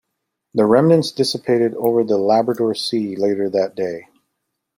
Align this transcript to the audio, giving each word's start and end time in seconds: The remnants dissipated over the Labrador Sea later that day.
The 0.55 0.65
remnants 0.65 1.11
dissipated 1.11 1.75
over 1.75 2.03
the 2.03 2.17
Labrador 2.17 2.73
Sea 2.73 3.15
later 3.15 3.49
that 3.51 3.75
day. 3.75 4.07